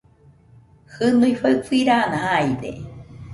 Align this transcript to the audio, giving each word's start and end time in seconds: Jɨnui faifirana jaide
Jɨnui 0.95 1.33
faifirana 1.41 2.17
jaide 2.23 2.71